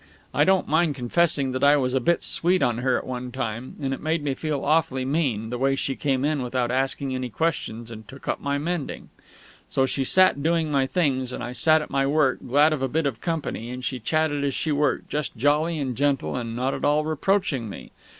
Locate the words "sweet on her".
2.23-2.97